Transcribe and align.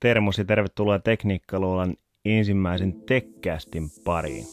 Termos 0.00 0.38
ja 0.38 0.44
tervetuloa 0.44 0.98
Tekniikkaluolan 0.98 1.96
ensimmäisen 2.24 2.92
Tekkästin 2.92 3.90
pariin. 4.04 4.46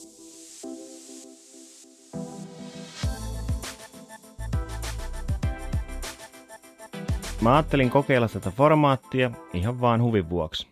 Mä 7.42 7.56
ajattelin 7.56 7.90
kokeilla 7.90 8.28
tätä 8.28 8.52
formaattia 8.52 9.32
ihan 9.54 9.82
vaan 9.82 10.02
huvin 10.02 10.30
vuoksi. 10.30 10.68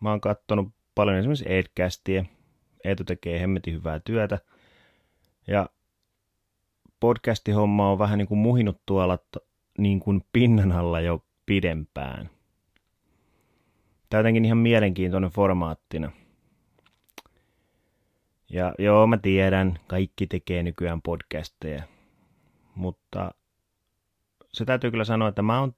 Mä 0.00 0.10
oon 0.10 0.20
kattonut 0.20 0.68
paljon 0.94 1.16
esimerkiksi 1.16 1.44
Edcastia. 1.48 2.24
Eetu 2.84 3.04
tekee 3.04 3.40
hemmetin 3.40 3.74
hyvää 3.74 4.00
työtä. 4.00 4.38
Ja 5.46 5.68
podcastihomma 7.00 7.90
on 7.90 7.98
vähän 7.98 8.18
niin 8.18 8.28
kuin 8.28 8.38
muhinut 8.38 8.80
tuolla 8.86 9.18
niin 9.78 10.00
kuin 10.00 10.24
pinnan 10.32 10.72
alla 10.72 11.00
jo 11.00 11.24
pidempään. 11.46 12.30
Tämä 14.10 14.18
jotenkin 14.18 14.44
ihan 14.44 14.58
mielenkiintoinen 14.58 15.30
formaattina. 15.30 16.12
Ja 18.48 18.74
joo, 18.78 19.06
mä 19.06 19.18
tiedän, 19.18 19.78
kaikki 19.86 20.26
tekee 20.26 20.62
nykyään 20.62 21.02
podcasteja. 21.02 21.82
Mutta 22.74 23.34
se 24.52 24.64
täytyy 24.64 24.90
kyllä 24.90 25.04
sanoa, 25.04 25.28
että 25.28 25.42
mä 25.42 25.60
oon 25.60 25.72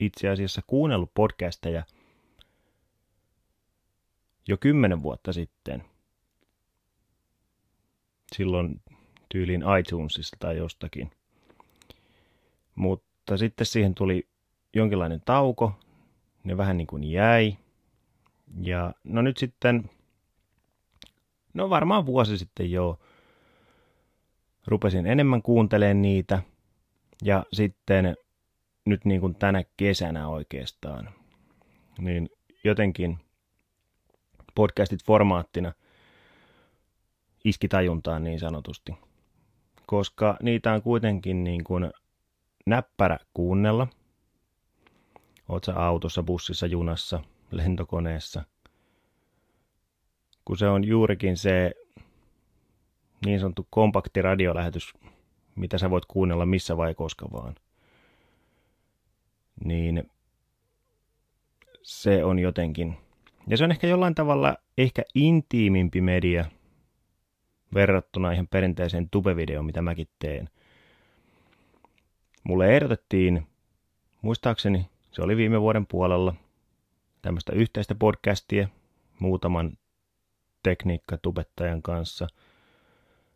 itse 0.00 0.28
asiassa 0.28 0.62
kuunnellut 0.66 1.14
podcasteja 1.14 1.82
jo 4.48 4.56
kymmenen 4.56 5.02
vuotta 5.02 5.32
sitten. 5.32 5.84
Silloin 8.36 8.80
tyyliin 9.28 9.64
iTunesista 9.80 10.36
tai 10.40 10.56
jostakin. 10.56 11.10
Mutta 12.74 13.36
sitten 13.36 13.66
siihen 13.66 13.94
tuli 13.94 14.28
jonkinlainen 14.74 15.22
tauko, 15.24 15.72
ne 16.44 16.56
vähän 16.56 16.76
niin 16.76 16.86
kuin 16.86 17.04
jäi. 17.04 17.56
Ja 18.60 18.94
no 19.04 19.22
nyt 19.22 19.36
sitten, 19.36 19.90
no 21.54 21.70
varmaan 21.70 22.06
vuosi 22.06 22.38
sitten 22.38 22.70
jo, 22.70 22.98
rupesin 24.66 25.06
enemmän 25.06 25.42
kuuntelemaan 25.42 26.02
niitä. 26.02 26.42
Ja 27.22 27.44
sitten 27.52 28.16
nyt 28.84 29.04
niin 29.04 29.20
kuin 29.20 29.34
tänä 29.34 29.64
kesänä 29.76 30.28
oikeastaan, 30.28 31.10
niin 31.98 32.30
jotenkin 32.64 33.18
podcastit 34.54 35.04
formaattina 35.04 35.72
iski 37.44 37.68
tajuntaan 37.68 38.24
niin 38.24 38.40
sanotusti. 38.40 38.94
Koska 39.86 40.36
niitä 40.42 40.72
on 40.72 40.82
kuitenkin 40.82 41.44
niin 41.44 41.64
kuin 41.64 41.90
näppärä 42.66 43.18
kuunnella. 43.34 43.86
Oot 45.48 45.64
sä 45.64 45.74
autossa, 45.74 46.22
bussissa, 46.22 46.66
junassa, 46.66 47.20
lentokoneessa. 47.50 48.44
Kun 50.44 50.58
se 50.58 50.68
on 50.68 50.84
juurikin 50.84 51.36
se 51.36 51.74
niin 53.26 53.40
sanottu 53.40 53.66
kompakti 53.70 54.22
radiolähetys, 54.22 54.94
mitä 55.56 55.78
sä 55.78 55.90
voit 55.90 56.04
kuunnella 56.04 56.46
missä 56.46 56.76
vai 56.76 56.94
koska 56.94 57.28
vaan. 57.32 57.54
Niin 59.64 60.10
se 61.82 62.24
on 62.24 62.38
jotenkin, 62.38 62.96
ja 63.46 63.56
se 63.56 63.64
on 63.64 63.70
ehkä 63.70 63.86
jollain 63.86 64.14
tavalla 64.14 64.56
ehkä 64.78 65.02
intiimimpi 65.14 66.00
media 66.00 66.44
verrattuna 67.74 68.32
ihan 68.32 68.48
perinteiseen 68.48 69.10
tubevideoon, 69.10 69.64
mitä 69.66 69.82
mäkin 69.82 70.08
teen. 70.18 70.48
Mulle 72.44 72.76
ehdotettiin, 72.76 73.46
muistaakseni 74.22 74.86
se 75.12 75.22
oli 75.22 75.36
viime 75.36 75.60
vuoden 75.60 75.86
puolella, 75.86 76.34
tämmöistä 77.22 77.52
yhteistä 77.52 77.94
podcastia 77.94 78.68
muutaman 79.18 79.78
tekniikkatubettajan 80.62 81.82
kanssa, 81.82 82.26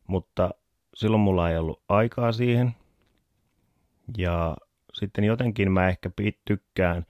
mutta 0.07 0.51
silloin 0.95 1.21
mulla 1.21 1.50
ei 1.50 1.59
ollut 1.59 1.83
aikaa 1.89 2.33
siihen. 2.33 2.75
Ja 4.19 4.56
sitten 4.93 5.25
jotenkin 5.25 5.73
mä 5.73 5.89
ehkä 5.89 6.11
tykkään, 6.44 7.06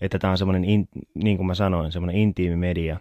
että 0.00 0.18
tämä 0.18 0.30
on 0.30 0.38
semmoinen, 0.38 0.64
in, 0.64 0.88
niin 1.14 1.36
kuin 1.36 1.46
mä 1.46 1.54
sanoin, 1.54 1.92
semmoinen 1.92 2.16
intiimi 2.16 2.56
media. 2.56 3.00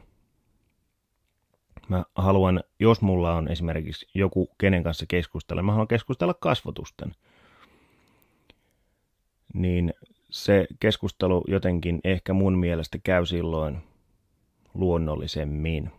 Mä 1.87 2.03
haluan, 2.15 2.63
jos 2.79 3.01
mulla 3.01 3.35
on 3.35 3.47
esimerkiksi 3.47 4.07
joku, 4.13 4.49
kenen 4.57 4.83
kanssa 4.83 5.05
keskustella, 5.07 5.63
mä 5.63 5.71
haluan 5.71 5.87
keskustella 5.87 6.33
kasvotusten. 6.33 7.15
Niin 9.53 9.93
se 10.35 10.67
keskustelu 10.79 11.43
jotenkin 11.47 11.99
ehkä 12.03 12.33
mun 12.33 12.57
mielestä 12.57 12.97
käy 13.03 13.25
silloin 13.25 13.77
luonnollisemmin. 14.73 15.91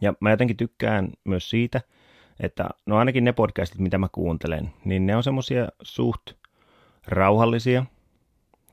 Ja 0.00 0.14
mä 0.20 0.30
jotenkin 0.30 0.56
tykkään 0.56 1.12
myös 1.24 1.50
siitä, 1.50 1.80
että 2.40 2.68
no 2.86 2.96
ainakin 2.98 3.24
ne 3.24 3.32
podcastit, 3.32 3.80
mitä 3.80 3.98
mä 3.98 4.08
kuuntelen, 4.12 4.72
niin 4.84 5.06
ne 5.06 5.16
on 5.16 5.22
semmosia 5.22 5.68
suht 5.82 6.30
rauhallisia. 7.06 7.86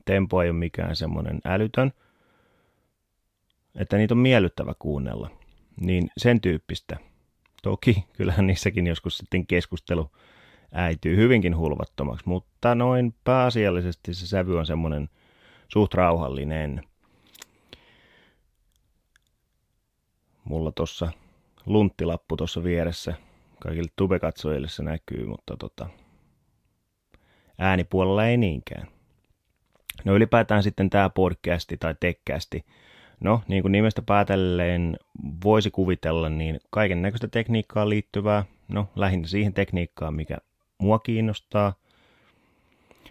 Tempo 0.04 0.42
ei 0.42 0.50
ole 0.50 0.58
mikään 0.58 0.96
semmoinen 0.96 1.40
älytön. 1.44 1.92
Että 3.74 3.96
niitä 3.96 4.14
on 4.14 4.18
miellyttävä 4.18 4.74
kuunnella. 4.78 5.30
Niin 5.80 6.10
sen 6.16 6.40
tyyppistä. 6.40 6.96
Toki 7.62 8.04
kyllähän 8.12 8.46
niissäkin 8.46 8.86
joskus 8.86 9.18
sitten 9.18 9.46
keskustelu 9.46 10.10
äityy 10.72 11.16
hyvinkin 11.16 11.56
hulvattomaksi, 11.56 12.28
mutta 12.28 12.74
noin 12.74 13.14
pääasiallisesti 13.24 14.14
se 14.14 14.26
sävy 14.26 14.58
on 14.58 14.66
semmoinen 14.66 15.08
suht 15.68 15.94
rauhallinen. 15.94 16.82
Mulla 20.44 20.72
tuossa 20.72 21.12
lunttilappu 21.66 22.36
tuossa 22.36 22.64
vieressä 22.64 23.14
kaikille 23.60 23.90
tubekatsojille 23.96 24.68
se 24.68 24.82
näkyy, 24.82 25.26
mutta 25.26 25.56
tota, 25.56 25.86
äänipuolella 27.58 28.26
ei 28.26 28.36
niinkään. 28.36 28.88
No 30.04 30.14
ylipäätään 30.14 30.62
sitten 30.62 30.90
tämä 30.90 31.10
podcasti 31.10 31.76
tai 31.76 31.94
tekkästi. 32.00 32.64
No, 33.20 33.42
niin 33.48 33.62
kuin 33.62 33.72
nimestä 33.72 34.02
päätellen 34.02 34.96
voisi 35.44 35.70
kuvitella, 35.70 36.28
niin 36.28 36.60
kaiken 36.70 37.02
näköistä 37.02 37.28
tekniikkaa 37.28 37.88
liittyvää, 37.88 38.44
no 38.68 38.88
lähinnä 38.96 39.26
siihen 39.26 39.54
tekniikkaan, 39.54 40.14
mikä 40.14 40.38
mua 40.78 40.98
kiinnostaa. 40.98 41.72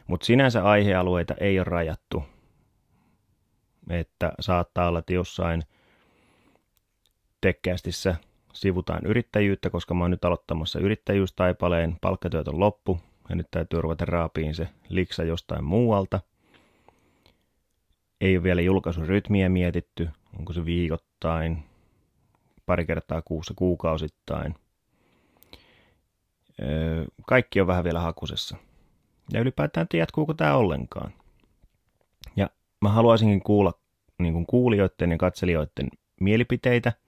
Mutta 0.07 0.25
sinänsä 0.25 0.63
aihealueita 0.63 1.33
ei 1.39 1.59
ole 1.59 1.63
rajattu. 1.63 2.23
Että 3.89 4.31
saattaa 4.39 4.87
olla, 4.87 4.99
että 4.99 5.13
jossain 5.13 5.63
tekkästissä 7.41 8.15
sivutaan 8.53 9.05
yrittäjyyttä, 9.05 9.69
koska 9.69 9.93
mä 9.93 10.03
oon 10.03 10.11
nyt 10.11 10.25
aloittamassa 10.25 10.79
yrittäjyystaipaleen, 10.79 11.97
palkkatyöt 12.01 12.47
on 12.47 12.59
loppu, 12.59 12.99
ja 13.29 13.35
nyt 13.35 13.47
täytyy 13.51 13.81
ruveta 13.81 14.05
raapiin 14.05 14.55
se 14.55 14.69
liksa 14.89 15.23
jostain 15.23 15.63
muualta. 15.63 16.19
Ei 18.21 18.37
ole 18.37 18.43
vielä 18.43 18.61
julkaisurytmiä 18.61 19.49
mietitty, 19.49 20.09
onko 20.39 20.53
se 20.53 20.65
viikoittain, 20.65 21.63
pari 22.65 22.85
kertaa 22.85 23.21
kuussa, 23.21 23.53
kuukausittain. 23.55 24.55
Kaikki 27.27 27.61
on 27.61 27.67
vähän 27.67 27.83
vielä 27.83 27.99
hakusessa. 27.99 28.57
Ja 29.33 29.39
ylipäätään, 29.39 29.83
että 29.83 29.97
jatkuuko 29.97 30.33
tämä 30.33 30.55
ollenkaan. 30.55 31.13
Ja 32.35 32.49
mä 32.81 32.89
haluaisinkin 32.89 33.41
kuulla 33.41 33.73
niin 34.19 34.33
kuin 34.33 34.45
kuulijoiden 34.45 35.11
ja 35.11 35.17
katselijoiden 35.17 35.89
mielipiteitä– 36.19 36.93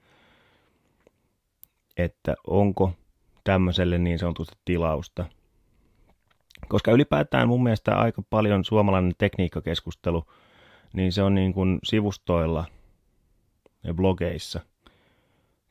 että 1.99 2.35
onko 2.47 2.93
tämmöiselle 3.43 3.97
niin 3.97 4.19
sanotusti 4.19 4.57
tilausta. 4.65 5.25
Koska 6.67 6.91
ylipäätään 6.91 7.47
mun 7.47 7.63
mielestä 7.63 7.95
aika 7.95 8.21
paljon 8.29 8.63
suomalainen 8.63 9.13
tekniikkakeskustelu, 9.17 10.25
niin 10.93 11.11
se 11.11 11.23
on 11.23 11.35
niin 11.35 11.53
kuin 11.53 11.79
sivustoilla 11.83 12.65
ja 13.83 13.93
blogeissa. 13.93 14.59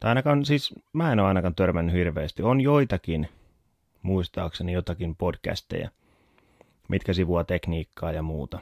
Tai 0.00 0.08
ainakaan, 0.08 0.44
siis 0.44 0.74
mä 0.92 1.12
en 1.12 1.20
ole 1.20 1.28
ainakaan 1.28 1.54
törmännyt 1.54 1.94
hirveästi. 1.94 2.42
On 2.42 2.60
joitakin, 2.60 3.28
muistaakseni 4.02 4.72
jotakin 4.72 5.16
podcasteja, 5.16 5.90
mitkä 6.88 7.12
sivua 7.12 7.44
tekniikkaa 7.44 8.12
ja 8.12 8.22
muuta. 8.22 8.58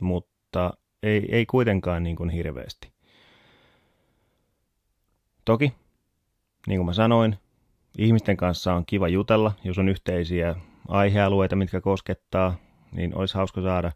Mutta 0.00 0.72
ei, 1.02 1.28
ei 1.28 1.46
kuitenkaan 1.46 2.02
niin 2.02 2.16
kuin 2.16 2.30
hirveästi. 2.30 2.92
Toki, 5.44 5.72
niin 6.66 6.78
kuin 6.78 6.86
mä 6.86 6.92
sanoin, 6.92 7.38
ihmisten 7.98 8.36
kanssa 8.36 8.74
on 8.74 8.86
kiva 8.86 9.08
jutella, 9.08 9.52
jos 9.64 9.78
on 9.78 9.88
yhteisiä 9.88 10.54
aihealueita, 10.88 11.56
mitkä 11.56 11.80
koskettaa, 11.80 12.56
niin 12.92 13.14
olisi 13.14 13.34
hauska 13.34 13.62
saada 13.62 13.92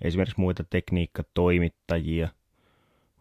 esimerkiksi 0.00 0.40
muita 0.40 0.64
tekniikkatoimittajia, 0.64 2.28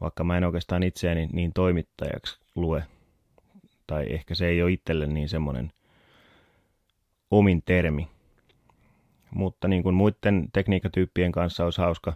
vaikka 0.02 0.24
mä 0.24 0.38
en 0.38 0.44
oikeastaan 0.44 0.84
itseäni 0.84 1.30
niin 1.34 1.54
toimittajaksi 1.54 2.40
lue, 2.56 2.84
tai 3.88 4.06
ehkä 4.10 4.36
se 4.36 4.48
ei 4.48 4.64
ole 4.64 4.72
itselle 4.72 5.08
niin 5.08 5.30
semmoinen 5.30 5.72
omin 7.32 7.62
termi. 7.66 8.08
Mutta 9.32 9.68
niin 9.68 9.84
kuin 9.84 9.96
muiden 9.96 10.48
tekniikkatyyppien 10.54 11.32
kanssa 11.32 11.64
olisi 11.64 11.82
hauska 11.82 12.14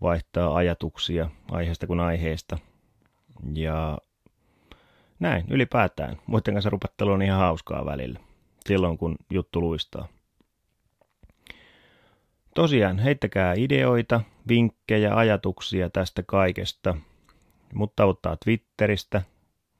vaihtaa 0.00 0.56
ajatuksia 0.56 1.30
aiheesta 1.50 1.86
kuin 1.86 2.00
aiheesta. 2.00 2.58
Ja 3.54 3.98
näin, 5.18 5.44
ylipäätään. 5.50 6.16
Muiden 6.26 6.54
kanssa 6.54 6.70
rupattelu 6.70 7.12
on 7.12 7.22
ihan 7.22 7.40
hauskaa 7.40 7.84
välillä, 7.86 8.20
silloin 8.66 8.98
kun 8.98 9.16
juttu 9.30 9.60
luistaa. 9.60 10.08
Tosiaan, 12.54 12.98
heittäkää 12.98 13.54
ideoita, 13.56 14.20
vinkkejä, 14.48 15.16
ajatuksia 15.16 15.90
tästä 15.90 16.22
kaikesta. 16.26 16.94
Mutta 17.74 18.02
auttaa 18.02 18.36
Twitteristä 18.44 19.22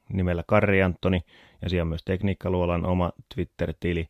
nimellä 0.08 0.44
Karri 0.46 0.82
Antoni, 0.82 1.20
ja 1.62 1.68
siellä 1.68 1.82
on 1.82 1.88
myös 1.88 2.04
Tekniikkaluolan 2.04 2.86
oma 2.86 3.12
Twitter-tili. 3.34 4.08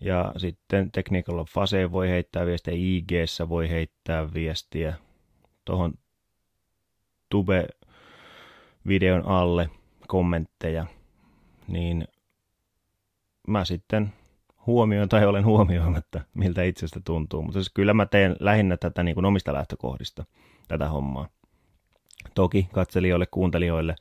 Ja 0.00 0.32
sitten 0.36 0.90
Technical 0.92 1.44
Fase 1.44 1.92
voi 1.92 2.08
heittää 2.08 2.46
viestiä, 2.46 2.74
ig 2.76 3.10
voi 3.48 3.68
heittää 3.70 4.34
viestiä 4.34 4.94
tuohon 5.64 5.94
Tube-videon 7.28 9.26
alle 9.26 9.70
kommentteja, 10.08 10.86
niin 11.68 12.08
mä 13.48 13.64
sitten 13.64 14.12
huomioon 14.66 15.08
tai 15.08 15.26
olen 15.26 15.44
huomioimatta, 15.44 16.20
miltä 16.34 16.62
itsestä 16.62 17.00
tuntuu. 17.04 17.42
Mutta 17.42 17.60
siis 17.60 17.72
kyllä 17.74 17.94
mä 17.94 18.06
teen 18.06 18.36
lähinnä 18.40 18.76
tätä 18.76 19.02
niin 19.02 19.14
kuin 19.14 19.24
omista 19.24 19.52
lähtökohdista, 19.52 20.24
tätä 20.68 20.88
hommaa. 20.88 21.28
Toki 22.34 22.68
katselijoille, 22.72 23.26
kuuntelijoille, 23.26 23.94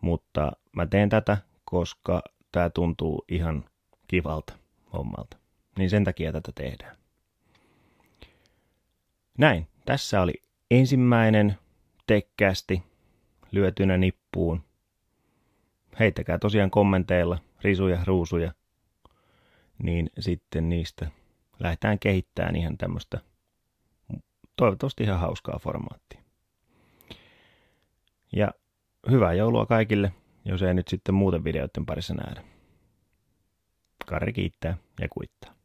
mutta 0.00 0.52
mä 0.72 0.86
teen 0.86 1.08
tätä, 1.08 1.38
koska 1.64 2.22
tämä 2.52 2.70
tuntuu 2.70 3.24
ihan 3.28 3.64
kivalta 4.08 4.58
hommalta. 4.92 5.36
Niin 5.78 5.90
sen 5.90 6.04
takia 6.04 6.32
tätä 6.32 6.52
tehdään. 6.54 6.96
Näin, 9.38 9.66
tässä 9.84 10.20
oli 10.20 10.34
ensimmäinen 10.70 11.58
tekkästi 12.06 12.82
lyötynä 13.52 13.96
nippuun. 13.96 14.62
Heittäkää 16.00 16.38
tosiaan 16.38 16.70
kommenteilla 16.70 17.38
risuja, 17.60 17.98
ruusuja, 18.04 18.52
niin 19.82 20.10
sitten 20.18 20.68
niistä 20.68 21.10
lähdetään 21.58 21.98
kehittämään 21.98 22.56
ihan 22.56 22.78
tämmöistä 22.78 23.20
toivottavasti 24.56 25.02
ihan 25.02 25.20
hauskaa 25.20 25.58
formaattia. 25.58 26.20
Ja 28.32 28.50
hyvää 29.10 29.32
joulua 29.32 29.66
kaikille, 29.66 30.12
jos 30.44 30.62
ei 30.62 30.74
nyt 30.74 30.88
sitten 30.88 31.14
muuten 31.14 31.44
videoiden 31.44 31.86
parissa 31.86 32.14
nähdä. 32.14 32.42
Karri 34.06 34.32
kiittää 34.32 34.76
ja 35.00 35.08
kuittaa. 35.08 35.55